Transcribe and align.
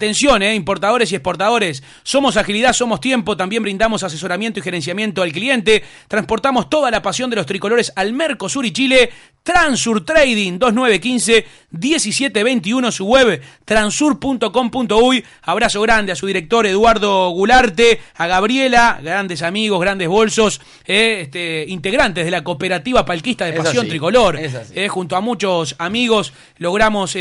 Atención, 0.00 0.42
eh, 0.42 0.54
importadores 0.54 1.10
y 1.10 1.16
exportadores. 1.16 1.82
Somos 2.04 2.36
agilidad, 2.36 2.72
somos 2.72 3.00
tiempo. 3.00 3.36
También 3.36 3.64
brindamos 3.64 4.04
asesoramiento 4.04 4.60
y 4.60 4.62
gerenciamiento 4.62 5.22
al 5.22 5.32
cliente. 5.32 5.82
Transportamos 6.06 6.70
toda 6.70 6.88
la 6.92 7.02
pasión 7.02 7.30
de 7.30 7.34
los 7.34 7.46
tricolores 7.46 7.92
al 7.96 8.12
Mercosur 8.12 8.64
y 8.64 8.70
Chile. 8.70 9.10
Transur 9.42 10.04
Trading 10.04 10.58
2915-1721, 10.58 12.92
su 12.92 13.06
web 13.06 13.42
transur.com.uy. 13.64 15.24
Abrazo 15.42 15.80
grande 15.80 16.12
a 16.12 16.16
su 16.16 16.26
director 16.26 16.66
Eduardo 16.66 17.30
Gularte, 17.30 17.98
a 18.16 18.26
Gabriela, 18.26 19.00
grandes 19.02 19.40
amigos, 19.42 19.80
grandes 19.80 20.06
bolsos, 20.06 20.60
eh, 20.86 21.20
este, 21.22 21.64
integrantes 21.66 22.26
de 22.26 22.30
la 22.30 22.44
cooperativa 22.44 23.06
palquista 23.06 23.46
de 23.46 23.54
Pasión 23.54 23.88
Tricolor. 23.88 24.38
Eh, 24.38 24.88
junto 24.88 25.16
a 25.16 25.22
muchos 25.22 25.74
amigos 25.78 26.34
logramos 26.58 27.16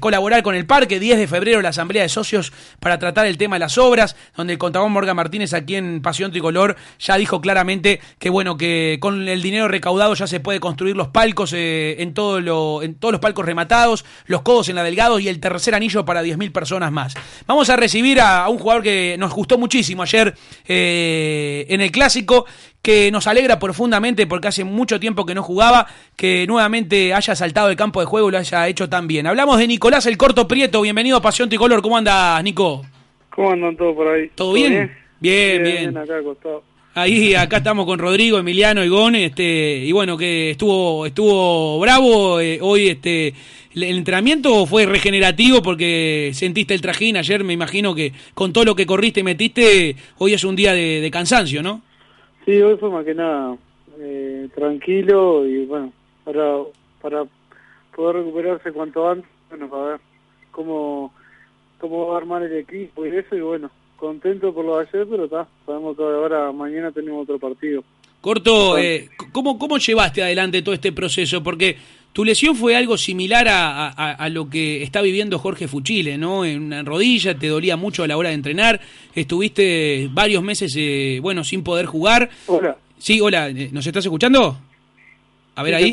colaborar 0.00 0.42
con 0.42 0.54
el 0.54 0.64
parque. 0.64 0.98
10 1.00 1.18
de 1.18 1.26
febrero 1.26 1.60
la 1.60 1.70
asamblea 1.70 2.04
de 2.04 2.13
socios 2.14 2.52
para 2.80 2.98
tratar 2.98 3.26
el 3.26 3.36
tema 3.36 3.56
de 3.56 3.60
las 3.60 3.78
obras, 3.78 4.16
donde 4.36 4.54
el 4.54 4.58
contador 4.58 4.88
Morgan 4.88 5.16
Martínez 5.16 5.52
aquí 5.52 5.76
en 5.76 6.00
Pasión 6.00 6.30
Tricolor 6.30 6.76
ya 6.98 7.16
dijo 7.16 7.40
claramente 7.40 8.00
que 8.18 8.30
bueno, 8.30 8.56
que 8.56 8.98
con 9.00 9.28
el 9.28 9.42
dinero 9.42 9.68
recaudado 9.68 10.14
ya 10.14 10.26
se 10.26 10.40
puede 10.40 10.60
construir 10.60 10.96
los 10.96 11.08
palcos 11.08 11.52
eh, 11.52 11.96
en, 11.98 12.14
todo 12.14 12.40
lo, 12.40 12.82
en 12.82 12.94
todos 12.94 13.12
los 13.12 13.20
palcos 13.20 13.44
rematados, 13.44 14.04
los 14.26 14.42
codos 14.42 14.68
en 14.68 14.76
la 14.76 14.82
Delgado 14.82 15.18
y 15.18 15.28
el 15.28 15.40
tercer 15.40 15.74
anillo 15.74 16.04
para 16.04 16.22
10.000 16.22 16.52
personas 16.52 16.92
más. 16.92 17.14
Vamos 17.46 17.68
a 17.70 17.76
recibir 17.76 18.20
a, 18.20 18.48
un 18.48 18.58
jugador 18.58 18.82
que 18.82 19.16
nos 19.18 19.32
gustó 19.32 19.58
muchísimo 19.58 20.02
ayer 20.02 20.34
eh, 20.66 21.66
en 21.68 21.80
el 21.80 21.90
clásico, 21.90 22.46
que 22.84 23.10
nos 23.10 23.26
alegra 23.26 23.58
profundamente 23.58 24.26
porque 24.26 24.48
hace 24.48 24.62
mucho 24.62 25.00
tiempo 25.00 25.24
que 25.24 25.34
no 25.34 25.42
jugaba, 25.42 25.86
que 26.16 26.46
nuevamente 26.46 27.14
haya 27.14 27.34
saltado 27.34 27.70
el 27.70 27.76
campo 27.76 27.98
de 28.00 28.06
juego 28.06 28.28
y 28.28 28.32
lo 28.32 28.38
haya 28.38 28.68
hecho 28.68 28.90
tan 28.90 29.08
bien. 29.08 29.26
Hablamos 29.26 29.58
de 29.58 29.66
Nicolás 29.66 30.04
el 30.04 30.18
Corto 30.18 30.46
Prieto, 30.46 30.82
bienvenido 30.82 31.16
a 31.16 31.22
Pasión 31.22 31.48
Tricolor, 31.48 31.80
¿cómo 31.80 31.96
andas 31.96 32.44
Nico? 32.44 32.84
¿Cómo 33.30 33.52
andan 33.52 33.74
todos 33.74 33.96
por 33.96 34.08
ahí? 34.08 34.30
¿Todo, 34.34 34.52
bien? 34.52 34.92
Bien, 35.18 35.62
bien. 35.62 35.98
Ahí 36.92 37.34
acá 37.34 37.56
estamos 37.56 37.86
con 37.86 37.98
Rodrigo, 37.98 38.36
Emiliano 38.36 38.84
y 38.84 38.88
Gon, 38.88 39.14
este, 39.14 39.78
y 39.78 39.90
bueno, 39.90 40.18
que 40.18 40.50
estuvo, 40.50 41.06
estuvo 41.06 41.80
bravo 41.80 42.38
eh, 42.38 42.58
hoy 42.60 42.88
este 42.88 43.32
el 43.74 43.82
entrenamiento 43.84 44.66
fue 44.66 44.84
regenerativo 44.84 45.62
porque 45.62 46.32
sentiste 46.34 46.74
el 46.74 46.82
trajín 46.82 47.16
ayer, 47.16 47.42
me 47.44 47.54
imagino 47.54 47.94
que 47.94 48.12
con 48.34 48.52
todo 48.52 48.66
lo 48.66 48.76
que 48.76 48.84
corriste 48.84 49.20
y 49.20 49.22
metiste, 49.22 49.96
hoy 50.18 50.34
es 50.34 50.44
un 50.44 50.54
día 50.54 50.74
de 50.74 51.10
cansancio, 51.10 51.62
¿no? 51.62 51.80
Sí, 52.44 52.60
hoy 52.60 52.76
fue 52.76 52.90
más 52.90 53.04
que 53.04 53.14
nada 53.14 53.56
eh, 53.98 54.48
tranquilo 54.54 55.46
y 55.46 55.64
bueno, 55.66 55.92
para, 56.24 56.58
para 57.00 57.24
poder 57.94 58.16
recuperarse 58.16 58.72
cuanto 58.72 59.08
antes, 59.08 59.30
bueno, 59.48 59.68
para 59.68 59.84
ver 59.84 60.00
cómo, 60.50 61.12
cómo 61.78 62.08
va 62.08 62.14
a 62.14 62.18
armar 62.18 62.42
el 62.42 62.56
equipo 62.56 63.06
y 63.06 63.16
eso, 63.16 63.34
y 63.36 63.40
bueno, 63.40 63.70
contento 63.96 64.52
por 64.52 64.64
lo 64.64 64.78
de 64.78 64.86
ayer, 64.88 65.06
pero 65.08 65.24
está, 65.24 65.46
sabemos 65.64 65.96
que 65.96 66.02
ahora 66.02 66.52
mañana 66.52 66.92
tenemos 66.92 67.22
otro 67.22 67.38
partido. 67.38 67.82
Corto, 68.20 68.78
eh, 68.78 69.10
¿cómo, 69.32 69.58
¿cómo 69.58 69.78
llevaste 69.78 70.22
adelante 70.22 70.62
todo 70.62 70.74
este 70.74 70.92
proceso? 70.92 71.42
Porque 71.42 71.76
tu 72.14 72.24
lesión 72.24 72.54
fue 72.54 72.76
algo 72.76 72.96
similar 72.96 73.48
a, 73.48 73.88
a, 73.88 74.28
lo 74.28 74.48
que 74.48 74.84
está 74.84 75.02
viviendo 75.02 75.36
Jorge 75.40 75.66
Fuchile, 75.66 76.16
¿no? 76.16 76.44
En 76.44 76.62
una 76.62 76.84
rodilla, 76.84 77.36
te 77.36 77.48
dolía 77.48 77.76
mucho 77.76 78.04
a 78.04 78.06
la 78.06 78.16
hora 78.16 78.28
de 78.28 78.36
entrenar, 78.36 78.80
estuviste 79.16 80.08
varios 80.12 80.40
meses, 80.44 80.72
eh, 80.78 81.18
bueno, 81.20 81.42
sin 81.42 81.64
poder 81.64 81.86
jugar. 81.86 82.30
Hola. 82.46 82.76
Sí, 82.98 83.20
hola, 83.20 83.48
eh, 83.48 83.68
¿nos 83.72 83.84
estás 83.84 84.04
escuchando? 84.04 84.56
A 85.56 85.62
ver 85.64 85.74
ahí. 85.74 85.92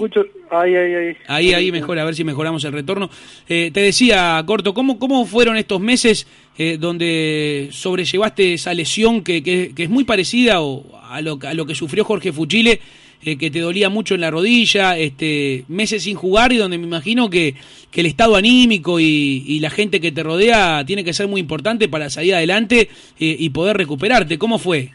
Ahí, 0.52 0.76
ahí, 0.76 0.94
ahí. 0.94 1.18
Ahí, 1.28 1.54
ahí 1.54 1.72
mejor, 1.72 1.98
a 1.98 2.06
ver 2.06 2.14
si 2.14 2.24
mejoramos 2.24 2.64
el 2.66 2.74
retorno. 2.74 3.10
Eh, 3.50 3.72
te 3.74 3.80
decía, 3.80 4.44
Corto, 4.46 4.76
¿cómo, 4.76 5.00
¿cómo 5.00 5.26
fueron 5.26 5.58
estos 5.58 5.82
meses 5.82 6.28
eh, 6.56 6.78
donde 6.80 7.70
sobrellevaste 7.72 8.54
esa 8.54 8.76
lesión 8.76 9.24
que, 9.24 9.42
que, 9.42 9.74
es 9.76 9.90
muy 9.90 10.04
parecida 10.04 10.58
a, 10.58 11.22
lo, 11.22 11.40
a 11.42 11.54
lo 11.56 11.66
que 11.66 11.74
sufrió 11.74 12.06
Jorge 12.06 12.32
Fuchile, 12.32 12.80
eh, 13.24 13.38
que 13.38 13.52
te 13.52 13.60
dolía 13.60 13.90
mucho 13.90 14.16
en 14.16 14.22
la 14.22 14.32
rodilla, 14.32 14.98
este, 14.98 15.66
meses 15.68 16.04
sin 16.04 16.16
jugar 16.16 16.52
y 16.54 16.58
donde 16.58 16.78
me 16.78 16.88
imagino 16.88 17.30
que, 17.30 17.56
que 17.92 18.02
el 18.02 18.08
estado 18.08 18.36
anímico 18.36 19.00
y, 19.00 19.60
la 19.62 19.70
gente 19.70 20.02
que 20.02 20.12
te 20.12 20.24
rodea 20.24 20.84
tiene 20.86 21.04
que 21.04 21.14
ser 21.14 21.28
muy 21.28 21.40
importante 21.40 21.88
para 21.88 22.10
salir 22.10 22.34
adelante 22.34 22.90
y 23.20 23.50
poder 23.52 23.78
recuperarte? 23.78 24.40
¿Cómo 24.40 24.58
fue? 24.58 24.90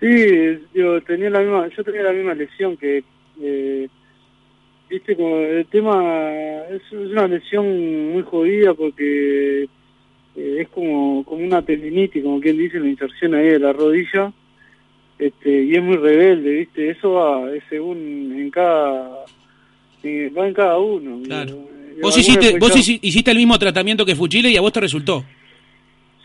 Sí, 0.00 0.58
yo 0.74 1.02
tenía 1.02 1.28
la 1.28 1.40
misma, 1.40 1.68
yo 1.76 1.84
tenía 1.84 2.02
la 2.02 2.12
misma 2.12 2.34
lesión 2.34 2.74
que 2.78 3.04
eh, 3.42 3.88
viste, 4.88 5.14
como 5.14 5.36
el 5.40 5.66
tema 5.66 6.64
es, 6.70 6.90
una 6.90 7.28
lesión 7.28 8.12
muy 8.12 8.22
jodida 8.22 8.72
porque 8.72 9.64
eh, 9.64 10.56
es 10.60 10.68
como, 10.70 11.22
como 11.24 11.44
una 11.44 11.62
tendinitis, 11.62 12.24
como 12.24 12.40
quien 12.40 12.56
dice, 12.56 12.80
la 12.80 12.88
inserción 12.88 13.34
ahí 13.34 13.48
de 13.48 13.58
la 13.58 13.74
rodilla, 13.74 14.32
este, 15.20 15.64
y 15.64 15.74
es 15.74 15.82
muy 15.82 15.96
rebelde, 15.96 16.50
viste, 16.50 16.90
eso 16.90 17.12
va 17.12 17.54
es 17.54 17.62
según 17.68 18.32
en 18.36 18.50
cada, 18.50 19.24
eh, 20.02 20.32
va 20.36 20.48
en 20.48 20.54
cada 20.54 20.78
uno. 20.78 21.20
Claro. 21.24 21.58
vos 22.02 22.16
hiciste, 22.16 22.58
vos 22.58 22.74
hiciste 22.76 23.30
el 23.30 23.36
mismo 23.36 23.58
tratamiento 23.58 24.04
que 24.06 24.16
Fuchile 24.16 24.50
y 24.50 24.56
a 24.56 24.60
vos 24.60 24.72
te 24.72 24.80
resultó. 24.80 25.24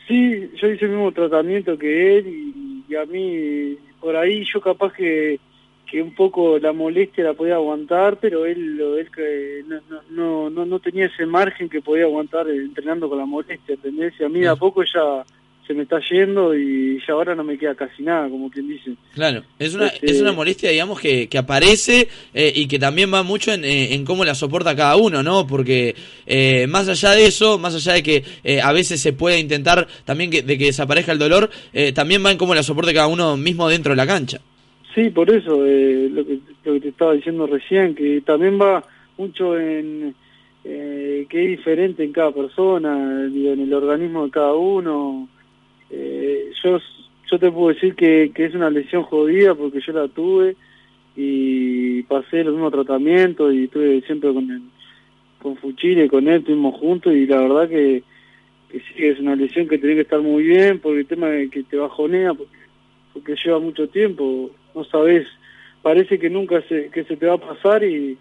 Sí, 0.08 0.50
yo 0.62 0.70
hice 0.70 0.86
el 0.86 0.92
mismo 0.92 1.12
tratamiento 1.12 1.78
que 1.78 2.18
él 2.18 2.28
y, 2.28 2.94
y 2.94 2.96
a 2.96 3.06
mí 3.06 3.76
por 4.00 4.16
ahí 4.16 4.46
yo 4.52 4.62
capaz 4.62 4.94
que 4.94 5.40
que 5.86 6.02
un 6.02 6.14
poco 6.14 6.58
la 6.60 6.74
molestia 6.74 7.24
la 7.24 7.34
podía 7.34 7.56
aguantar, 7.56 8.18
pero 8.20 8.46
él, 8.46 8.80
él 8.80 9.66
no, 9.68 10.02
no, 10.10 10.50
no, 10.50 10.66
no 10.66 10.80
tenía 10.80 11.06
ese 11.06 11.26
margen 11.26 11.70
que 11.70 11.82
podía 11.82 12.06
aguantar 12.06 12.50
entrenando 12.50 13.08
con 13.08 13.20
la 13.20 13.26
molestia, 13.26 13.76
¿entendés? 13.76 14.14
Y 14.20 14.24
a 14.24 14.30
mí 14.30 14.46
a 14.46 14.56
poco 14.56 14.84
ya 14.84 15.24
se 15.68 15.74
me 15.74 15.84
está 15.84 16.00
yendo 16.10 16.56
y 16.56 17.00
ya 17.06 17.14
ahora 17.14 17.36
no 17.36 17.44
me 17.44 17.58
queda 17.58 17.76
casi 17.76 18.04
nada, 18.04 18.30
como 18.30 18.50
quien 18.50 18.68
dice. 18.68 18.92
Claro, 19.14 19.44
es 19.58 19.74
una, 19.74 19.88
este 19.88 20.12
es 20.12 20.22
una 20.22 20.32
molestia, 20.32 20.70
digamos, 20.70 21.00
que, 21.00 21.28
que 21.28 21.38
aparece 21.38 22.08
eh, 22.34 22.54
y 22.56 22.68
que 22.68 22.80
también 22.80 23.14
va 23.14 23.24
mucho 23.24 23.52
en, 23.52 23.66
eh, 23.66 23.94
en, 23.94 24.06
cómo 24.06 24.24
la 24.26 24.36
soporta 24.36 24.76
cada 24.76 24.96
uno, 24.96 25.24
¿no? 25.24 25.48
Porque 25.48 25.96
eh, 26.26 26.68
más 26.68 26.88
allá 26.88 27.12
de 27.12 27.26
eso, 27.26 27.58
más 27.58 27.76
allá 27.76 27.94
de 27.94 28.04
que 28.04 28.24
a 28.62 28.72
veces 28.72 29.02
se 29.02 29.14
puede 29.14 29.40
intentar 29.40 29.88
también 30.06 30.30
que, 30.30 30.42
de 30.44 30.58
que 30.58 30.66
desaparezca 30.66 31.12
el 31.12 31.20
dolor, 31.20 31.50
también 31.94 32.24
va 32.24 32.32
en 32.32 32.38
cómo 32.38 32.56
la 32.56 32.64
soporta 32.64 32.94
cada 32.94 33.08
uno 33.08 33.38
mismo 33.38 33.68
dentro 33.68 33.92
de 33.92 33.98
la 33.98 34.08
cancha. 34.08 34.40
Sí, 34.96 35.10
por 35.10 35.30
eso, 35.30 35.66
eh, 35.66 36.08
lo, 36.10 36.26
que, 36.26 36.40
lo 36.64 36.74
que 36.74 36.80
te 36.80 36.88
estaba 36.88 37.14
diciendo 37.14 37.46
recién, 37.46 37.94
que 37.94 38.22
también 38.22 38.60
va 38.60 38.82
mucho 39.18 39.60
en 39.60 40.16
eh, 40.64 41.28
que 41.30 41.44
es 41.44 41.50
diferente 41.58 42.04
en 42.04 42.14
cada 42.14 42.32
persona, 42.32 43.26
en 43.26 43.60
el 43.60 43.74
organismo 43.74 44.24
de 44.24 44.32
cada 44.32 44.54
uno. 44.54 45.28
Yo, 46.66 46.80
yo 47.30 47.38
te 47.38 47.52
puedo 47.52 47.68
decir 47.68 47.94
que, 47.94 48.32
que 48.34 48.46
es 48.46 48.56
una 48.56 48.72
lesión 48.72 49.04
jodida 49.04 49.54
porque 49.54 49.82
yo 49.86 49.94
la 49.94 50.08
tuve 50.08 50.56
y 51.16 52.02
pasé 52.04 52.44
los 52.44 52.56
mismos 52.56 52.74
tratamientos 52.74 53.54
y 53.54 53.66
estuve 53.66 54.02
siempre 54.02 54.34
con 54.34 54.50
el, 54.50 54.62
con 55.40 55.58
Fuchile, 55.58 56.10
con 56.10 56.28
él, 56.28 56.40
estuvimos 56.40 56.74
juntos 56.80 57.14
y 57.14 57.28
la 57.28 57.40
verdad 57.42 57.70
que, 57.70 58.02
que 58.70 58.80
sí, 58.80 59.06
es 59.06 59.20
una 59.20 59.36
lesión 59.36 59.68
que 59.68 59.78
tiene 59.78 59.94
que 59.94 60.02
estar 60.02 60.22
muy 60.22 60.42
bien 60.42 60.80
porque 60.80 61.02
el 61.02 61.06
tema 61.06 61.28
de 61.28 61.52
que 61.52 61.62
te 61.62 61.78
bajonea, 61.78 62.34
porque, 62.34 62.58
porque 63.14 63.36
lleva 63.36 63.60
mucho 63.60 63.88
tiempo 63.88 64.50
no 64.74 64.84
sabes, 64.86 65.28
parece 65.84 66.18
que 66.18 66.32
nunca 66.32 66.64
se, 66.64 66.90
que 66.90 67.04
se 67.04 67.16
te 67.16 67.28
va 67.28 67.36
a 67.36 67.38
pasar 67.38 67.84
y, 67.84 68.18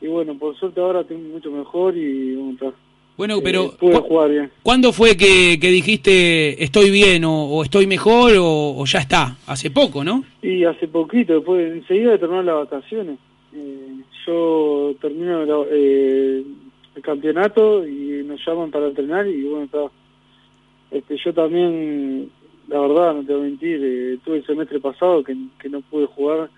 y 0.00 0.06
bueno, 0.06 0.38
por 0.38 0.56
suerte 0.56 0.80
ahora 0.80 1.00
estoy 1.00 1.16
mucho 1.16 1.50
mejor 1.50 1.96
y 1.96 2.36
bueno, 2.36 2.74
bueno, 3.16 3.38
pero 3.42 3.74
eh, 3.80 4.48
¿cuándo 4.62 4.92
fue 4.92 5.16
que, 5.16 5.58
que, 5.60 5.70
dijiste 5.70 6.62
estoy 6.62 6.90
bien 6.90 7.24
o, 7.24 7.62
estoy 7.62 7.86
mejor 7.86 8.32
o, 8.38 8.84
ya 8.86 8.98
está? 8.98 9.36
Hace 9.46 9.70
poco, 9.70 10.02
¿no? 10.02 10.24
Sí, 10.40 10.64
hace 10.64 10.88
poquito, 10.88 11.34
después 11.34 11.72
enseguida 11.72 12.12
de 12.12 12.18
terminar 12.18 12.44
las 12.44 12.70
vacaciones. 12.70 13.18
Eh, 13.54 13.94
yo 14.26 14.94
termino 15.00 15.64
eh, 15.70 16.44
el 16.96 17.02
campeonato 17.02 17.86
y 17.86 18.24
nos 18.24 18.44
llaman 18.44 18.70
para 18.70 18.88
entrenar 18.88 19.28
y 19.28 19.42
bueno, 19.44 19.64
está, 19.64 19.78
este, 20.90 21.16
yo 21.24 21.32
también 21.32 22.30
la 22.68 22.80
verdad, 22.80 23.14
no 23.14 23.24
te 23.24 23.32
voy 23.32 23.42
a 23.42 23.44
mentir, 23.44 23.80
eh, 23.82 24.18
tuve 24.24 24.38
el 24.38 24.46
semestre 24.46 24.80
pasado 24.80 25.22
que, 25.22 25.36
que, 25.58 25.68
no 25.68 25.80
pude 25.82 26.06
jugar 26.06 26.48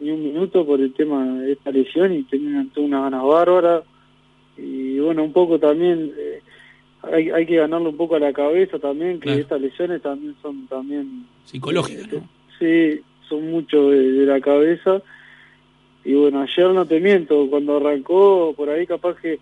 ni 0.00 0.10
un 0.10 0.22
minuto 0.22 0.64
por 0.64 0.80
el 0.80 0.92
tema 0.94 1.24
de 1.24 1.52
esta 1.52 1.70
lesión 1.70 2.12
y 2.12 2.22
tenía 2.24 2.64
una 2.76 3.02
ganas 3.02 3.22
bárbara. 3.22 3.82
Y 4.56 4.98
bueno, 4.98 5.24
un 5.24 5.32
poco 5.32 5.58
también 5.58 6.12
eh, 6.16 6.40
hay, 7.02 7.30
hay 7.30 7.46
que 7.46 7.56
ganarle 7.56 7.88
un 7.88 7.96
poco 7.96 8.16
a 8.16 8.20
la 8.20 8.32
cabeza 8.32 8.78
también, 8.78 9.20
que 9.20 9.32
estas 9.32 9.60
lesiones 9.60 10.02
también 10.02 10.34
son 10.42 10.66
también... 10.66 11.26
Psicológicas, 11.44 12.08
Sí, 12.58 13.00
son 13.28 13.50
mucho 13.50 13.90
de, 13.90 14.26
la 14.26 14.40
cabeza. 14.40 15.02
Y 16.04 16.14
bueno, 16.14 16.42
ayer 16.42 16.70
no 16.70 16.86
te 16.86 17.00
miento, 17.00 17.48
cuando 17.48 17.76
arrancó 17.76 18.54
por 18.56 18.70
ahí 18.70 18.86
capaz 18.86 19.16
que, 19.20 19.38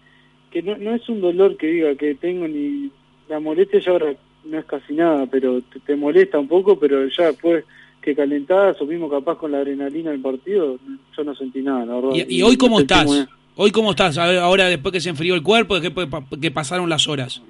que 0.50 0.62
no, 0.62 0.76
no 0.76 0.94
es 0.94 1.08
un 1.08 1.20
dolor 1.20 1.56
que 1.56 1.66
diga 1.66 1.94
que 1.94 2.14
tengo 2.14 2.46
ni 2.46 2.90
la 3.28 3.40
molestia 3.40 3.80
ya 3.80 3.92
ahora 3.92 4.14
no 4.44 4.58
es 4.58 4.64
casi 4.64 4.94
nada, 4.94 5.26
pero 5.26 5.62
te, 5.86 5.96
molesta 5.96 6.38
un 6.38 6.48
poco, 6.48 6.78
pero 6.78 7.06
ya 7.08 7.26
después 7.26 7.64
que 8.00 8.14
calentadas 8.14 8.80
o 8.80 8.86
mismo 8.86 9.08
capaz 9.08 9.36
con 9.36 9.52
la 9.52 9.58
adrenalina 9.58 10.10
del 10.10 10.20
partido, 10.20 10.78
yo 11.16 11.24
no 11.24 11.34
sentí 11.34 11.62
nada, 11.62 11.84
la 11.84 11.94
verdad. 11.96 12.10
¿Y, 12.28 12.42
hoy 12.42 12.56
cómo 12.56 12.80
estás? 12.80 13.28
¿Hoy 13.56 13.70
cómo 13.70 13.91
estás? 13.91 14.17
Ahora 14.19 14.67
después 14.67 14.93
que 14.93 15.00
se 15.00 15.11
enfrió 15.11 15.35
el 15.35 15.43
cuerpo, 15.43 15.79
después 15.79 16.08
que 16.41 16.50
pasaron 16.50 16.88
las 16.88 17.08
horas. 17.08 17.43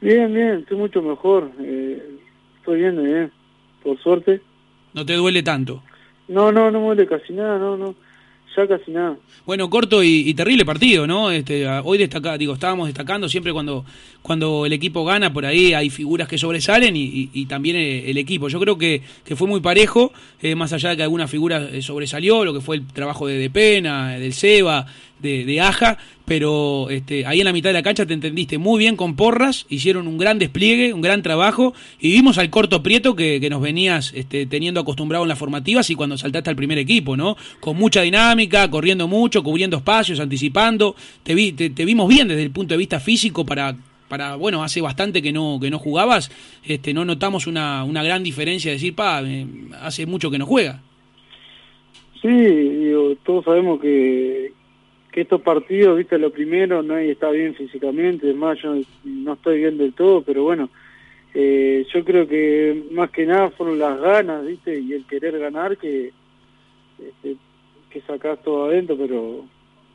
Bien, 0.00 0.32
bien, 0.32 0.58
estoy 0.60 0.76
mucho 0.76 1.00
mejor. 1.02 1.50
Eh, 1.60 2.02
estoy 2.58 2.80
bien, 2.80 3.02
bien, 3.02 3.32
por 3.82 3.98
suerte. 4.02 4.40
¿No 4.92 5.04
te 5.04 5.14
duele 5.14 5.42
tanto? 5.42 5.82
No, 6.28 6.52
no, 6.52 6.70
no 6.70 6.80
me 6.80 6.86
duele 6.86 7.06
casi 7.06 7.32
nada, 7.32 7.58
no, 7.58 7.76
no 7.76 7.94
ya 8.56 8.66
casi 8.66 8.90
nada. 8.90 9.16
Bueno, 9.44 9.68
corto 9.70 10.02
y, 10.02 10.32
terrible 10.34 10.64
partido, 10.64 11.06
¿no? 11.06 11.30
Este, 11.30 11.68
hoy 11.68 11.98
destaca, 11.98 12.36
digo, 12.36 12.54
estábamos 12.54 12.88
destacando 12.88 13.28
siempre 13.28 13.52
cuando, 13.52 13.84
cuando 14.22 14.66
el 14.66 14.72
equipo 14.72 15.04
gana, 15.04 15.32
por 15.32 15.46
ahí 15.46 15.72
hay 15.72 15.90
figuras 15.90 16.26
que 16.26 16.38
sobresalen 16.38 16.94
y, 16.96 17.46
también 17.46 17.76
el, 17.76 18.16
equipo. 18.16 18.48
Yo 18.48 18.58
creo 18.58 18.76
que, 18.78 19.02
que 19.24 19.36
fue 19.36 19.46
muy 19.46 19.60
parejo, 19.60 20.12
eh, 20.40 20.54
más 20.54 20.72
allá 20.72 20.90
de 20.90 20.96
que 20.96 21.02
alguna 21.02 21.28
figura 21.28 21.68
eh, 21.70 21.82
sobresalió, 21.82 22.44
lo 22.44 22.52
que 22.52 22.60
fue 22.60 22.76
el 22.76 22.86
trabajo 22.86 23.26
de, 23.26 23.38
de 23.38 23.50
Pena, 23.50 24.18
del 24.18 24.32
Seba, 24.32 24.86
de, 25.20 25.44
de 25.44 25.60
Aja, 25.60 25.98
pero 26.24 26.90
este, 26.90 27.24
ahí 27.24 27.40
en 27.40 27.44
la 27.44 27.52
mitad 27.52 27.70
de 27.70 27.74
la 27.74 27.82
cancha 27.82 28.04
te 28.04 28.14
entendiste 28.14 28.58
muy 28.58 28.78
bien 28.78 28.96
con 28.96 29.16
Porras, 29.16 29.66
hicieron 29.68 30.08
un 30.08 30.18
gran 30.18 30.38
despliegue, 30.38 30.92
un 30.92 31.00
gran 31.00 31.22
trabajo, 31.22 31.72
y 32.00 32.12
vimos 32.12 32.38
al 32.38 32.50
corto 32.50 32.82
Prieto 32.82 33.14
que, 33.14 33.40
que 33.40 33.48
nos 33.48 33.62
venías 33.62 34.12
este, 34.14 34.46
teniendo 34.46 34.80
acostumbrado 34.80 35.24
en 35.24 35.28
las 35.28 35.38
formativas 35.38 35.88
y 35.90 35.94
cuando 35.94 36.18
saltaste 36.18 36.50
al 36.50 36.56
primer 36.56 36.78
equipo, 36.78 37.16
¿no? 37.16 37.36
Con 37.60 37.76
mucha 37.76 38.02
dinámica, 38.02 38.68
corriendo 38.70 39.08
mucho, 39.08 39.42
cubriendo 39.42 39.76
espacios, 39.76 40.20
anticipando, 40.20 40.96
te, 41.22 41.34
vi, 41.34 41.52
te, 41.52 41.84
vimos 41.84 42.08
bien 42.08 42.28
desde 42.28 42.42
el 42.42 42.50
punto 42.50 42.74
de 42.74 42.78
vista 42.78 43.00
físico 43.00 43.44
para 43.44 43.76
para 44.08 44.36
bueno 44.36 44.62
hace 44.62 44.80
bastante 44.80 45.20
que 45.20 45.32
no 45.32 45.58
que 45.60 45.68
no 45.68 45.80
jugabas 45.80 46.30
este 46.62 46.94
no 46.94 47.04
notamos 47.04 47.48
una, 47.48 47.82
una 47.82 48.04
gran 48.04 48.22
diferencia 48.22 48.70
de 48.70 48.76
decir 48.76 48.94
pa 48.94 49.20
eh, 49.24 49.44
hace 49.82 50.06
mucho 50.06 50.30
que 50.30 50.38
no 50.38 50.46
juega 50.46 50.80
sí 52.22 52.28
digo, 52.28 53.16
todos 53.24 53.44
sabemos 53.44 53.80
que 53.80 54.52
estos 55.20 55.40
partidos, 55.40 55.96
viste, 55.96 56.18
lo 56.18 56.30
primero, 56.30 56.82
nadie 56.82 57.12
está 57.12 57.30
bien 57.30 57.54
físicamente, 57.54 58.26
además 58.26 58.58
yo 58.62 58.74
no 59.04 59.32
estoy 59.32 59.58
bien 59.58 59.78
del 59.78 59.94
todo, 59.94 60.22
pero 60.22 60.44
bueno, 60.44 60.68
eh, 61.34 61.86
yo 61.92 62.04
creo 62.04 62.28
que 62.28 62.84
más 62.90 63.10
que 63.10 63.26
nada 63.26 63.50
fueron 63.50 63.78
las 63.78 64.00
ganas, 64.00 64.46
viste, 64.46 64.78
y 64.78 64.92
el 64.92 65.06
querer 65.06 65.38
ganar 65.38 65.76
que, 65.78 66.12
este, 66.98 67.36
que 67.90 68.00
sacás 68.02 68.42
todo 68.42 68.66
adentro, 68.66 68.96
pero 68.96 69.44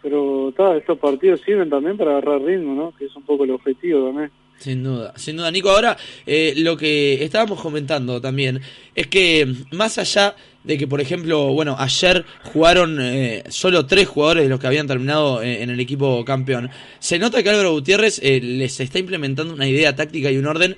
pero 0.01 0.51
ta, 0.57 0.75
estos 0.75 0.97
partidos 0.97 1.41
sirven 1.41 1.69
también 1.69 1.95
para 1.95 2.11
agarrar 2.11 2.41
ritmo, 2.41 2.73
¿no? 2.73 2.91
Que 2.97 3.05
es 3.05 3.15
un 3.15 3.23
poco 3.23 3.43
el 3.43 3.51
objetivo 3.51 4.07
también. 4.07 4.31
Sin 4.57 4.83
duda, 4.83 5.13
sin 5.15 5.37
duda, 5.37 5.51
Nico. 5.51 5.69
Ahora, 5.69 5.97
eh, 6.25 6.53
lo 6.57 6.77
que 6.77 7.23
estábamos 7.23 7.61
comentando 7.61 8.21
también 8.21 8.61
es 8.93 9.07
que 9.07 9.47
más 9.71 9.97
allá 9.97 10.35
de 10.63 10.77
que, 10.77 10.87
por 10.87 11.01
ejemplo, 11.01 11.53
bueno, 11.53 11.75
ayer 11.79 12.23
jugaron 12.43 12.99
eh, 13.01 13.43
solo 13.49 13.85
tres 13.85 14.07
jugadores 14.07 14.43
de 14.43 14.49
los 14.49 14.59
que 14.59 14.67
habían 14.67 14.87
terminado 14.87 15.41
eh, 15.41 15.63
en 15.63 15.69
el 15.69 15.79
equipo 15.79 16.23
campeón. 16.23 16.69
Se 16.99 17.17
nota 17.17 17.41
que 17.41 17.49
Álvaro 17.49 17.71
Gutiérrez 17.71 18.19
eh, 18.21 18.39
les 18.41 18.79
está 18.79 18.99
implementando 18.99 19.53
una 19.53 19.67
idea 19.67 19.95
táctica 19.95 20.29
y 20.29 20.37
un 20.37 20.45
orden 20.45 20.77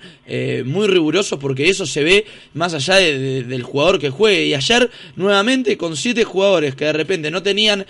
muy 0.66 0.88
riguroso 0.88 1.38
porque 1.38 1.70
eso 1.70 1.86
se 1.86 2.04
ve 2.04 2.26
más 2.54 2.74
allá 2.74 2.96
del 2.96 3.64
jugador 3.64 4.00
que 4.00 4.10
juegue. 4.10 4.46
Y 4.48 4.54
ayer, 4.54 4.90
nuevamente, 5.16 5.78
con 5.78 5.96
siete 5.98 6.24
jugadores 6.24 6.76
que 6.76 6.86
de 6.86 6.94
repente 6.94 7.30
no 7.30 7.44
tenían 7.44 7.86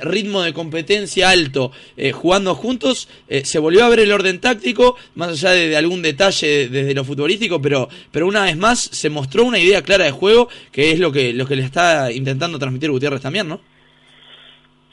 ritmo 0.00 0.42
de 0.42 0.52
competencia 0.52 1.30
alto 1.30 1.72
jugando 2.12 2.54
juntos, 2.54 3.08
se 3.44 3.58
volvió 3.58 3.84
a 3.84 3.88
ver 3.88 4.00
el 4.00 4.12
orden 4.12 4.40
táctico, 4.40 4.96
más 5.14 5.30
allá 5.30 5.50
de, 5.50 5.76
algún 5.76 6.02
detalle 6.02 6.68
desde 6.68 6.94
lo 6.94 7.04
futbolístico, 7.04 7.60
pero, 7.60 7.88
pero 8.10 8.26
una 8.26 8.44
vez 8.44 8.56
más 8.56 8.80
se 8.80 9.10
mostró 9.10 9.44
una 9.44 9.58
idea 9.58 9.82
clara 9.82 10.06
de 10.06 10.10
juego 10.10 10.48
que 10.72 10.92
es 10.92 10.98
lo 10.98 11.12
que 11.12 11.17
lo 11.32 11.46
que 11.46 11.56
le 11.56 11.62
está 11.62 12.10
intentando 12.12 12.58
transmitir 12.58 12.90
Gutiérrez 12.90 13.20
también, 13.20 13.48
¿no? 13.48 13.60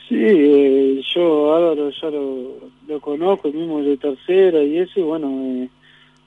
Sí, 0.08 0.18
eh, 0.20 1.02
yo 1.16 1.56
Álvaro 1.56 1.90
ya 1.90 2.10
lo, 2.10 3.00
conozco, 3.00 3.48
el 3.48 3.56
mismo 3.56 3.82
de 3.82 3.98
tercera 3.98 4.62
y 4.62 4.78
eso, 4.78 5.04
bueno, 5.04 5.28
eh, 5.44 5.70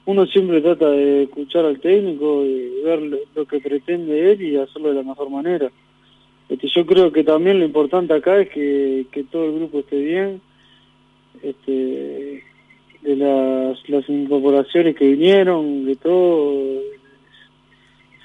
uno 0.05 0.25
siempre 0.25 0.61
trata 0.61 0.89
de 0.89 1.23
escuchar 1.23 1.65
al 1.65 1.79
técnico 1.79 2.43
y 2.45 2.81
ver 2.83 3.01
lo, 3.01 3.45
que 3.45 3.59
pretende 3.59 4.31
él 4.31 4.41
y 4.41 4.57
hacerlo 4.57 4.89
de 4.89 4.95
la 4.95 5.03
mejor 5.03 5.29
manera. 5.29 5.71
Este, 6.49 6.67
yo 6.67 6.85
creo 6.85 7.11
que 7.11 7.23
también 7.23 7.59
lo 7.59 7.65
importante 7.65 8.13
acá 8.13 8.39
es 8.39 8.49
que, 8.49 9.05
que 9.11 9.23
todo 9.23 9.45
el 9.45 9.55
grupo 9.55 9.79
esté 9.79 10.01
bien, 10.01 10.41
este, 11.41 12.43
de 13.01 13.15
las, 13.15 13.77
las 13.87 14.09
incorporaciones 14.09 14.95
que 14.95 15.11
vinieron, 15.11 15.85
de 15.85 15.95
todo, 15.95 16.81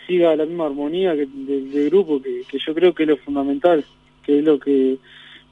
siga 0.07 0.37
la 0.37 0.47
misma 0.47 0.67
armonía 0.67 1.15
que, 1.15 1.27
del 1.27 1.91
grupo, 1.91 2.21
que, 2.21 2.43
que, 2.49 2.59
yo 2.59 2.75
creo 2.75 2.95
que 2.95 3.05
es 3.05 3.09
lo 3.09 3.17
fundamental, 3.19 3.85
que 4.23 4.39
es 4.39 4.45
lo 4.45 4.59
que 4.59 4.99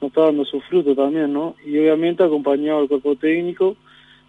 nos 0.01 0.09
está 0.09 0.21
dando 0.25 0.45
su 0.45 0.59
fruto 0.61 0.95
también, 0.95 1.31
¿no? 1.31 1.55
Y 1.65 1.77
obviamente 1.77 2.23
acompañado 2.23 2.79
al 2.79 2.87
cuerpo 2.87 3.15
técnico, 3.15 3.75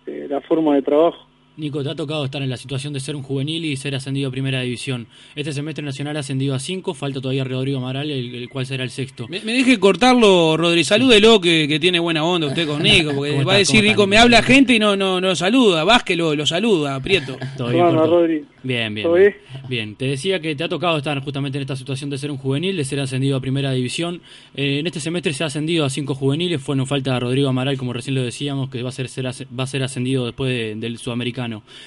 eh, 0.06 0.26
la 0.28 0.40
forma 0.40 0.74
de 0.74 0.82
trabajo. 0.82 1.23
Nico, 1.56 1.84
te 1.84 1.90
ha 1.90 1.94
tocado 1.94 2.24
estar 2.24 2.42
en 2.42 2.50
la 2.50 2.56
situación 2.56 2.92
de 2.92 2.98
ser 2.98 3.14
un 3.14 3.22
juvenil 3.22 3.64
y 3.64 3.76
ser 3.76 3.94
ascendido 3.94 4.28
a 4.28 4.32
primera 4.32 4.60
división. 4.62 5.06
Este 5.36 5.52
semestre 5.52 5.84
nacional 5.84 6.16
ha 6.16 6.20
ascendido 6.20 6.52
a 6.52 6.58
cinco, 6.58 6.94
falta 6.94 7.20
todavía 7.20 7.44
Rodrigo 7.44 7.78
Amaral, 7.78 8.10
el, 8.10 8.48
cual 8.48 8.66
será 8.66 8.82
el 8.82 8.90
sexto. 8.90 9.28
Me, 9.28 9.40
deje 9.40 9.78
cortarlo, 9.78 10.56
Rodrigo, 10.56 10.84
salúdelo 10.84 11.40
que, 11.40 11.68
que 11.68 11.78
tiene 11.78 12.00
buena 12.00 12.24
onda 12.24 12.48
usted 12.48 12.66
con 12.66 12.82
Nico, 12.82 13.14
porque 13.14 13.44
va 13.44 13.54
a 13.54 13.58
decir, 13.58 13.84
Nico, 13.84 14.06
me 14.08 14.18
habla 14.18 14.42
gente 14.42 14.74
y 14.74 14.80
no 14.80 14.96
no 14.96 15.20
no 15.20 15.36
saluda, 15.36 15.84
Vázquez 15.84 16.16
lo, 16.16 16.34
lo 16.34 16.44
saluda, 16.44 16.98
Prieto. 17.00 17.36
Todo 17.56 17.68
bien, 17.68 18.46
Bien, 18.64 18.94
bien. 18.94 19.34
Bien, 19.68 19.94
te 19.94 20.06
decía 20.06 20.40
que 20.40 20.56
te 20.56 20.64
ha 20.64 20.68
tocado 20.68 20.96
estar 20.96 21.20
justamente 21.22 21.58
en 21.58 21.62
esta 21.62 21.76
situación 21.76 22.08
de 22.08 22.16
ser 22.16 22.30
un 22.30 22.38
juvenil, 22.38 22.76
de 22.76 22.84
ser 22.84 22.98
ascendido 22.98 23.36
a 23.36 23.40
primera 23.40 23.70
división. 23.72 24.22
Eh, 24.54 24.78
en 24.78 24.86
este 24.86 25.00
semestre 25.00 25.34
se 25.34 25.44
ha 25.44 25.48
ascendido 25.48 25.84
a 25.84 25.90
cinco 25.90 26.14
juveniles, 26.14 26.62
fue 26.62 26.74
no 26.74 26.86
falta 26.86 27.20
Rodrigo 27.20 27.48
Amaral, 27.48 27.76
como 27.76 27.92
recién 27.92 28.14
lo 28.14 28.22
decíamos, 28.22 28.70
que 28.70 28.82
va 28.82 28.88
a 28.88 28.92
ser, 28.92 29.06
va 29.08 29.64
a 29.64 29.66
ser 29.66 29.82
ascendido 29.82 30.24
después 30.24 30.80
del 30.80 30.96
sudamericano. 30.96 31.43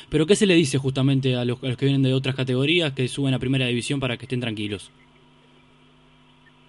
Pero 0.10 0.26
¿qué 0.26 0.36
se 0.36 0.46
le 0.46 0.56
dice 0.56 0.78
justamente 0.78 1.36
a 1.36 1.46
los, 1.46 1.60
que 1.60 1.86
vienen 1.86 2.04
de 2.04 2.14
otras 2.14 2.36
categorías 2.36 2.94
que 2.94 3.08
suben 3.08 3.34
a 3.34 3.40
primera 3.40 3.68
división 3.68 4.00
para 4.00 4.18
que 4.18 4.26
estén 4.26 4.40
tranquilos? 4.40 4.92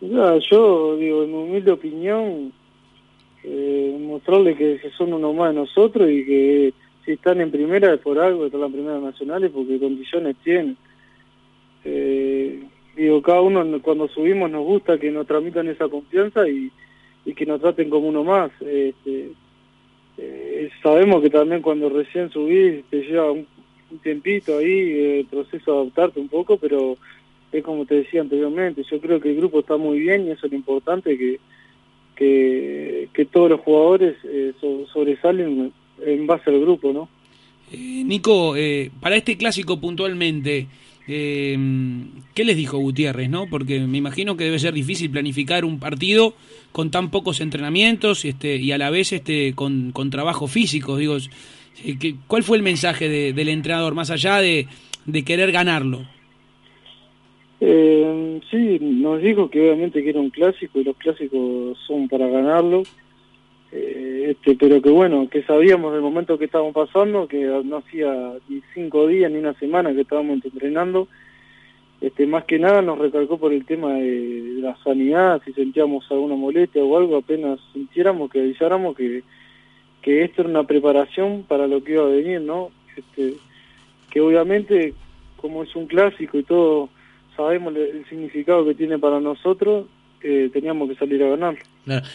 yo 0.00 0.96
digo, 0.96 1.25
en 1.25 1.31
mi 1.31 1.37
humilde 1.37 1.73
opinión, 1.73 2.52
eh, 3.43 3.96
mostrarle 4.00 4.56
que 4.56 4.81
son 4.96 5.12
uno 5.12 5.32
más 5.32 5.50
de 5.50 5.61
nosotros 5.61 6.08
y 6.08 6.25
que 6.25 6.75
si 7.08 7.12
están 7.12 7.40
en 7.40 7.50
primera 7.50 7.94
es 7.94 8.00
por 8.00 8.19
algo, 8.19 8.44
están 8.44 8.62
en 8.64 8.73
primera 8.73 8.99
nacionales 9.00 9.50
porque 9.50 9.79
condiciones 9.79 10.37
tienen. 10.44 10.76
Eh, 11.82 12.62
digo, 12.94 13.23
cada 13.23 13.40
uno 13.40 13.81
cuando 13.81 14.08
subimos 14.08 14.50
nos 14.50 14.64
gusta 14.64 14.99
que 14.99 15.11
nos 15.11 15.26
transmitan 15.26 15.69
esa 15.69 15.88
confianza 15.88 16.46
y, 16.46 16.70
que 17.35 17.46
nos 17.46 17.61
traten 17.61 17.88
como 17.88 18.08
uno 18.08 18.25
más. 18.25 18.50
Este, 18.61 19.31
eh, 20.18 20.70
sabemos 20.82 21.22
que 21.22 21.30
también 21.30 21.62
cuando 21.62 21.88
recién 21.88 22.30
subís 22.30 22.84
te 22.90 23.02
lleva 23.02 23.32
un, 23.32 23.46
tiempito 24.02 24.58
ahí 24.58 25.20
el 25.20 25.26
proceso 25.26 25.72
de 25.72 25.78
adaptarte 25.78 26.20
un 26.20 26.28
poco, 26.28 26.58
pero 26.58 26.98
es 27.50 27.64
como 27.64 27.87
te 27.87 27.94
decía 27.94 28.20
anteriormente, 28.20 28.82
yo 28.90 29.00
creo 29.00 29.18
que 29.20 29.30
el 29.30 29.37
grupo 29.37 29.60
está 29.60 29.78
muy 29.78 29.98
bien 30.00 30.26
y 30.26 30.30
eso 30.30 30.44
es 30.46 30.52
lo 30.52 30.58
importante, 30.58 31.16
que, 31.16 31.38
que, 32.14 33.25
todos 33.32 33.48
los 33.48 33.60
jugadores 33.60 34.16
eh, 34.25 34.52
sobresalen 34.92 35.72
en 36.04 36.26
base 36.26 36.50
al 36.50 36.60
grupo, 36.60 36.92
¿no? 36.92 37.08
Eh, 37.72 38.02
Nico, 38.04 38.56
eh, 38.56 38.90
para 39.00 39.16
este 39.16 39.37
clásico 39.37 39.78
puntualmente, 39.78 40.66
eh, 41.08 41.56
¿qué 42.34 42.44
les 42.44 42.56
dijo 42.56 42.78
Gutiérrez, 42.78 43.30
no? 43.30 43.46
Porque 43.48 43.80
me 43.80 43.96
imagino 43.96 44.36
que 44.36 44.44
debe 44.44 44.58
ser 44.58 44.74
difícil 44.74 45.10
planificar 45.10 45.64
un 45.64 45.78
partido 45.78 46.34
con 46.70 46.90
tan 46.90 47.10
pocos 47.10 47.40
entrenamientos 47.40 48.26
este, 48.26 48.56
y 48.56 48.72
a 48.72 48.78
la 48.78 48.90
vez 48.90 49.12
este, 49.12 49.54
con, 49.54 49.90
con 49.92 50.10
trabajo 50.10 50.46
físico. 50.46 50.98
Digo, 50.98 51.16
¿cuál 52.26 52.42
fue 52.42 52.58
el 52.58 52.62
mensaje 52.62 53.08
del 53.32 53.48
entrenador 53.48 53.94
más 53.94 54.10
allá 54.10 54.40
de, 54.40 54.66
de 55.06 55.24
querer 55.24 55.50
ganarlo? 55.50 56.06
sí, 57.60 58.78
nos 58.80 59.20
dijo 59.20 59.50
que 59.50 59.60
obviamente 59.60 60.02
que 60.02 60.10
era 60.10 60.20
un 60.20 60.30
clásico 60.30 60.80
y 60.80 60.84
los 60.84 60.96
clásicos 60.96 61.76
son 61.86 62.08
para 62.08 62.28
ganarlo 62.28 62.84
eh, 63.72 64.28
este, 64.30 64.56
pero 64.56 64.80
que 64.80 64.90
bueno, 64.90 65.28
que 65.28 65.42
sabíamos 65.42 65.92
del 65.92 66.02
momento 66.02 66.38
que 66.38 66.46
estábamos 66.46 66.75
pasando, 66.75 67.28
que 67.28 67.44
no 67.64 67.78
hacía 67.78 68.34
ni 68.48 68.62
cinco 68.75 69.06
días 69.06 69.30
ni 69.30 69.38
una 69.38 69.54
semana 69.54 69.92
que 69.92 70.02
estábamos 70.02 70.44
entrenando, 70.44 71.08
este, 72.00 72.26
más 72.26 72.44
que 72.44 72.58
nada 72.58 72.80
nos 72.80 72.98
recalcó 72.98 73.38
por 73.38 73.52
el 73.52 73.66
tema 73.66 73.94
de 73.94 74.58
la 74.60 74.76
sanidad, 74.84 75.42
si 75.44 75.52
sentíamos 75.52 76.10
alguna 76.10 76.37
molestia 76.37 76.82
o 76.82 76.96
algo, 76.96 77.16
apenas 77.16 77.58
sintiéramos 77.72 78.30
que 78.30 78.40
avisáramos 78.40 78.96
que, 78.96 79.22
que 80.00 80.25
esto 80.25 80.42
era 80.42 80.50
una 80.50 80.64
preparación 80.64 81.44
para 81.46 81.66
lo 81.66 81.82
que 81.82 81.92
iba 81.92 82.04
a 82.04 82.08
venir, 82.08 82.40
¿no? 82.40 82.70
Este, 82.96 83.34
que 84.10 84.20
obviamente, 84.20 84.94
como 85.37 85.62
es 85.64 85.75
un 85.76 85.87
clásico 85.87 86.38
y 86.38 86.44
todo, 86.44 86.88
sabemos 87.37 87.75
el 87.76 88.06
significado 88.08 88.64
que 88.64 88.75
tiene 88.75 88.98
para 88.98 89.20
nosotros, 89.20 89.87
teníamos 90.20 90.88
que 90.88 90.96
salir 90.96 91.22
a 91.22 91.30
ganar. 91.30 91.56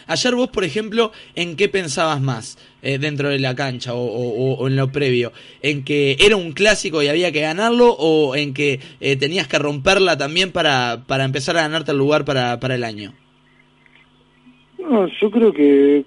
Ayer 0.07 0.35
vos, 0.35 0.49
por 0.49 0.63
ejemplo, 0.63 1.11
¿en 1.35 1.55
qué 1.55 1.69
pensabas 1.69 2.21
más 2.21 2.57
eh, 2.81 2.97
dentro 2.99 3.29
de 3.29 3.39
la 3.39 3.55
cancha 3.55 3.93
o, 3.93 4.67
en 4.67 4.75
lo 4.75 4.91
previo? 4.91 5.31
¿En 5.61 5.83
que 5.83 6.17
era 6.19 6.35
un 6.35 6.51
clásico 6.51 7.01
y 7.01 7.07
había 7.07 7.31
que 7.31 7.41
ganarlo 7.41 7.91
o 7.91 8.35
en 8.35 8.53
que 8.53 8.79
eh, 8.99 9.15
tenías 9.15 9.47
que 9.47 9.59
romperla 9.59 10.17
también 10.17 10.51
para, 10.51 11.03
para 11.07 11.23
empezar 11.23 11.57
a 11.57 11.61
ganarte 11.61 11.91
el 11.91 11.97
lugar 11.97 12.25
para, 12.25 12.59
para 12.59 12.75
el 12.75 12.83
año? 12.83 13.13
No, 14.77 15.07
yo 15.07 15.31
creo 15.31 15.53
que 15.53 16.03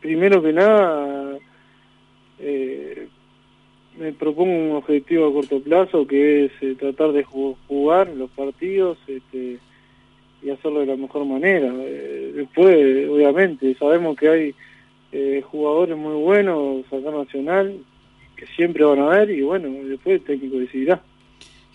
primero 0.00 0.42
que 0.42 0.52
nada 0.52 1.38
eh, 2.40 3.08
me 3.98 4.12
propongo 4.12 4.52
un 4.52 4.76
objetivo 4.76 5.28
a 5.28 5.32
corto 5.32 5.60
plazo 5.60 6.06
que 6.06 6.46
es 6.46 6.52
eh, 6.60 6.74
tratar 6.78 7.12
de 7.12 7.24
jugar 7.24 8.08
los 8.08 8.30
partidos 8.30 8.98
este, 9.06 9.58
y 10.46 10.50
hacerlo 10.50 10.80
de 10.80 10.86
la 10.86 10.96
mejor 10.96 11.24
manera. 11.24 11.72
Eh, 11.76 12.32
después, 12.36 13.08
obviamente, 13.10 13.74
sabemos 13.74 14.16
que 14.16 14.28
hay 14.28 14.54
eh, 15.10 15.42
jugadores 15.44 15.96
muy 15.96 16.14
buenos 16.14 16.84
acá 16.86 17.10
nacional 17.10 17.78
que 18.36 18.46
siempre 18.54 18.84
van 18.84 19.00
a 19.00 19.08
ver 19.08 19.30
y 19.30 19.42
bueno, 19.42 19.68
después 19.88 20.20
el 20.20 20.26
técnico 20.26 20.58
decidirá. 20.58 21.02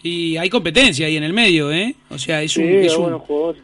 Y 0.04 0.38
hay 0.38 0.50
competencia 0.50 1.06
ahí 1.06 1.18
en 1.18 1.24
el 1.24 1.34
medio, 1.34 1.72
¿eh? 1.72 1.96
O 2.10 2.18
sea, 2.18 2.42
es 2.42 2.58
un, 2.58 2.64
es, 2.64 2.96
un 2.98 3.22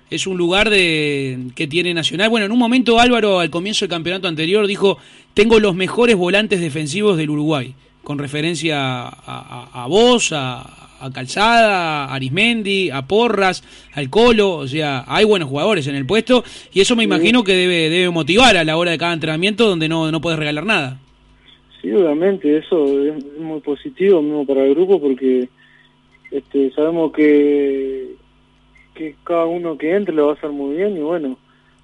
es 0.10 0.28
un, 0.28 0.38
lugar 0.38 0.70
de 0.70 1.38
que 1.56 1.68
tiene 1.68 1.94
Nacional. 1.94 2.30
Bueno, 2.30 2.46
en 2.46 2.52
un 2.52 2.60
momento 2.60 3.00
Álvaro, 3.00 3.40
al 3.40 3.50
comienzo 3.50 3.86
del 3.86 3.90
campeonato 3.90 4.28
anterior, 4.28 4.68
dijo, 4.68 4.98
tengo 5.34 5.60
los 5.60 5.74
mejores 5.74 6.16
volantes 6.16 6.60
defensivos 6.60 7.18
del 7.18 7.32
Uruguay 7.32 7.74
con 8.08 8.20
referencia 8.20 9.10
a, 9.10 9.86
vos, 9.90 10.32
a, 10.32 11.10
Calzada, 11.14 12.06
a 12.06 12.14
Arismendi, 12.16 12.90
a 12.90 13.02
Porras, 13.06 13.62
al 13.94 14.10
Colo, 14.10 14.52
o 14.60 14.66
sea, 14.66 15.04
hay 15.08 15.26
buenos 15.26 15.50
jugadores 15.50 15.88
en 15.88 15.96
el 15.96 16.06
puesto 16.06 16.42
y 16.72 16.80
eso 16.80 16.96
me 16.96 17.04
imagino 17.04 17.44
que 17.44 17.52
debe, 17.52 17.90
debe 17.90 18.10
motivar 18.10 18.56
a 18.56 18.64
la 18.64 18.78
hora 18.78 18.92
de 18.92 18.98
cada 18.98 19.12
entrenamiento 19.12 19.68
donde 19.68 19.90
no, 19.90 20.10
no 20.10 20.22
puedes 20.22 20.40
regalar 20.40 20.66
nada. 20.66 21.00
Sí, 21.82 21.92
obviamente, 21.92 22.56
eso 22.56 23.04
es 23.04 23.40
muy 23.42 23.60
positivo 23.60 24.22
mismo 24.22 24.46
para 24.46 24.64
el 24.64 24.74
grupo 24.74 25.02
porque 25.02 25.50
este, 26.32 26.72
sabemos 26.72 27.12
que, 27.12 28.14
que 28.96 29.16
cada 29.26 29.48
uno 29.48 29.78
que 29.78 29.94
entre 29.94 30.16
lo 30.16 30.28
va 30.28 30.32
a 30.32 30.36
hacer 30.36 30.52
muy 30.52 30.78
bien 30.78 30.96
y 30.96 31.02
bueno, 31.02 31.38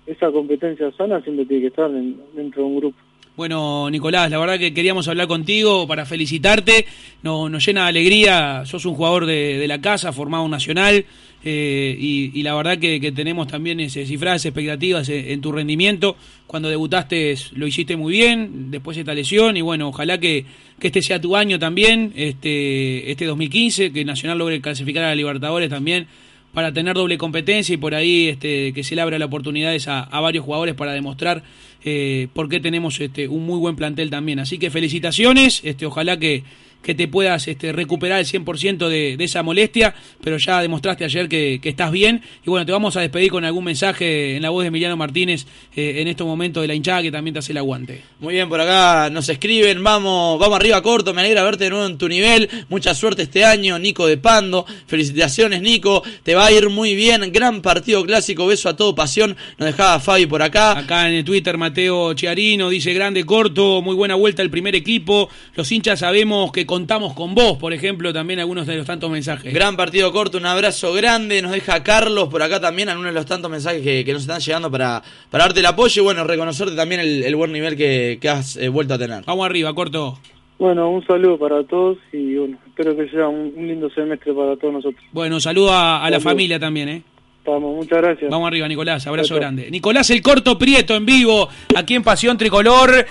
esa 0.05 0.31
competencia 0.31 0.89
sana 0.93 1.19
siempre 1.19 1.45
tiene 1.45 1.63
que 1.63 1.67
estar 1.67 1.91
dentro 1.91 2.63
de 2.63 2.69
un 2.69 2.77
grupo. 2.77 2.97
Bueno, 3.35 3.89
Nicolás, 3.89 4.29
la 4.29 4.37
verdad 4.37 4.59
que 4.59 4.75
queríamos 4.75 5.07
hablar 5.07 5.27
contigo 5.27 5.87
para 5.87 6.05
felicitarte. 6.05 6.85
No, 7.23 7.49
nos 7.49 7.65
llena 7.65 7.83
de 7.83 7.89
alegría. 7.89 8.63
Sos 8.65 8.85
un 8.85 8.93
jugador 8.93 9.25
de, 9.25 9.65
la 9.67 9.81
casa, 9.81 10.13
formado 10.13 10.47
nacional. 10.47 11.03
Eh, 11.43 11.97
y, 11.99 12.43
la 12.43 12.53
verdad 12.53 12.77
que, 12.77 13.11
tenemos 13.11 13.47
también 13.47 13.79
ese, 13.79 14.05
cifras, 14.05 14.45
expectativas 14.45 15.09
en, 15.09 15.41
tu 15.41 15.51
rendimiento. 15.51 16.15
Cuando 16.45 16.69
debutaste 16.69 17.35
lo 17.55 17.65
hiciste 17.65 17.97
muy 17.97 18.13
bien, 18.13 18.69
después 18.69 18.97
esta 18.97 19.15
lesión. 19.15 19.57
Y 19.57 19.61
bueno, 19.61 19.87
ojalá 19.87 20.19
que, 20.19 20.45
este 20.79 21.01
sea 21.01 21.19
tu 21.19 21.35
año 21.35 21.57
también, 21.57 22.13
este, 22.15 23.09
este 23.09 23.25
2015, 23.25 23.91
que 23.91 24.05
Nacional 24.05 24.37
logre 24.37 24.61
clasificar 24.61 25.05
a 25.05 25.15
Libertadores 25.15 25.69
también 25.71 26.05
para 26.53 26.71
tener 26.71 26.95
doble 26.95 27.17
competencia 27.17 27.73
y 27.73 27.77
por 27.77 27.95
ahí 27.95 28.29
este, 28.29 28.73
que 28.73 28.83
se 28.83 28.95
le 28.95 29.01
abra 29.01 29.17
la 29.17 29.25
oportunidad 29.25 29.75
a, 29.87 30.19
varios 30.21 30.45
jugadores 30.45 30.75
para 30.75 30.93
demostrar 30.93 31.43
eh, 31.83 32.27
porque 32.33 32.59
tenemos 32.59 32.99
este, 32.99 33.27
un 33.27 33.45
muy 33.45 33.59
buen 33.59 33.75
plantel 33.75 34.09
también. 34.09 34.39
Así 34.39 34.59
que 34.59 34.69
felicitaciones, 34.69 35.61
este, 35.63 35.85
ojalá 35.85 36.17
que, 36.17 36.43
que 36.83 36.93
te 36.93 37.07
puedas 37.07 37.47
este, 37.47 37.71
recuperar 37.71 38.19
el 38.19 38.25
100% 38.27 38.87
de, 38.87 39.17
de 39.17 39.23
esa 39.23 39.41
molestia, 39.41 39.95
pero 40.21 40.37
ya 40.37 40.61
demostraste 40.61 41.05
ayer 41.05 41.27
que, 41.27 41.59
estás 41.63 41.91
bien. 41.91 42.21
Y 42.45 42.49
bueno, 42.49 42.65
te 42.65 42.71
vamos 42.71 42.95
a 42.97 43.01
despedir 43.01 43.31
con 43.31 43.45
algún 43.45 43.63
mensaje 43.63 44.35
en 44.35 44.41
la 44.41 44.49
voz 44.49 44.63
de 44.63 44.67
Emiliano 44.67 44.97
Martínez 44.97 45.45
eh, 45.75 46.01
en 46.01 46.07
estos 46.07 46.27
momentos 46.27 46.61
de 46.61 46.67
la 46.67 46.75
hinchada 46.75 47.01
que 47.01 47.11
también 47.11 47.33
te 47.33 47.39
hace 47.39 47.53
el 47.53 47.57
aguante. 47.57 48.03
Muy 48.19 48.33
bien, 48.33 48.49
por 48.49 48.59
acá 48.61 49.09
nos 49.09 49.27
escriben, 49.29 49.83
vamos, 49.83 50.39
vamos 50.39 50.57
arriba 50.57 50.81
corto, 50.81 51.13
me 51.13 51.21
alegra 51.21 51.43
verte 51.43 51.65
de 51.65 51.69
nuevo 51.69 51.85
en 51.85 51.97
tu 51.97 52.07
nivel, 52.07 52.49
mucha 52.69 52.93
suerte 52.93 53.23
este 53.23 53.45
año, 53.45 53.79
Nico 53.79 54.05
de 54.05 54.17
Pando, 54.17 54.65
felicitaciones 54.87 55.61
Nico, 55.61 56.03
te 56.23 56.35
va 56.35 56.47
a 56.47 56.51
ir 56.51 56.69
muy 56.69 56.95
bien, 56.95 57.31
gran 57.31 57.61
partido 57.61 58.05
clásico, 58.05 58.45
beso 58.45 58.69
a 58.69 58.75
todo 58.75 58.93
pasión, 58.93 59.35
nos 59.57 59.67
dejaba 59.67 59.99
Fabi 59.99 60.25
por 60.25 60.41
acá. 60.41 60.77
Acá 60.77 61.07
en 61.07 61.15
el 61.15 61.23
Twitter 61.23 61.57
Mateo 61.57 62.13
Chiarino 62.13 62.69
dice 62.69 62.93
grande 62.93 63.25
corto, 63.25 63.81
muy 63.81 63.95
buena 63.95 64.15
vuelta 64.15 64.41
el 64.41 64.49
primer 64.49 64.75
equipo, 64.75 65.29
los 65.55 65.71
hinchas 65.71 65.99
sabemos 65.99 66.51
que 66.51 66.65
contamos 66.73 67.13
con 67.13 67.35
vos, 67.35 67.59
por 67.59 67.71
ejemplo, 67.71 68.11
también 68.11 68.39
algunos 68.39 68.65
de 68.65 68.75
los 68.75 68.87
tantos 68.87 69.07
mensajes. 69.11 69.53
Gran 69.53 69.77
partido 69.77 70.11
corto, 70.11 70.39
un 70.39 70.47
abrazo 70.47 70.91
grande, 70.91 71.39
nos 71.39 71.51
deja 71.51 71.83
Carlos 71.83 72.29
por 72.29 72.41
acá 72.41 72.59
también, 72.59 72.89
algunos 72.89 73.13
de 73.13 73.19
los 73.19 73.27
tantos 73.27 73.51
mensajes 73.51 73.83
que, 73.83 74.11
nos 74.11 74.23
están 74.23 74.39
llegando 74.39 74.71
para, 74.71 75.03
para 75.29 75.43
darte 75.43 75.59
el 75.59 75.67
apoyo 75.67 76.01
y 76.01 76.03
bueno, 76.03 76.23
reconocerte 76.23 76.75
también 76.75 77.01
el, 77.01 77.35
buen 77.35 77.51
nivel 77.51 77.77
que, 77.77 78.17
has 78.27 78.57
eh, 78.57 78.69
vuelto 78.69 78.95
a 78.95 78.97
tener. 78.97 79.23
Vamos 79.23 79.45
arriba, 79.45 79.71
corto. 79.75 80.17
Bueno, 80.57 80.89
un 80.89 81.05
saludo 81.05 81.37
para 81.37 81.63
todos 81.63 81.99
y 82.11 82.37
bueno, 82.37 82.57
espero 82.65 82.97
que 82.97 83.07
sea 83.09 83.27
un, 83.27 83.53
lindo 83.55 83.91
semestre 83.91 84.33
para 84.33 84.55
todos 84.55 84.73
nosotros. 84.73 85.03
Bueno, 85.11 85.39
saludo 85.39 85.69
a, 85.71 86.09
la 86.09 86.19
familia 86.19 86.59
también, 86.59 86.89
¿eh? 86.89 87.03
Vamos, 87.45 87.75
muchas 87.75 88.01
gracias. 88.01 88.31
Vamos 88.31 88.47
arriba, 88.47 88.67
Nicolás. 88.67 89.05
Abrazo 89.05 89.35
grande. 89.35 89.69
Nicolás 89.69 90.09
el 90.09 90.23
Corto 90.23 90.57
Prieto 90.57 90.95
en 90.95 91.05
vivo, 91.05 91.49
aquí 91.75 91.93
en 91.93 92.01
Pasión 92.01 92.35
Tricolor. 92.35 93.05